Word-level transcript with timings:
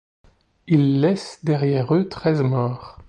Ils 0.65 0.99
laissent 0.99 1.37
derrière 1.45 1.93
eux 1.93 2.09
treize 2.09 2.41
morts. 2.41 2.97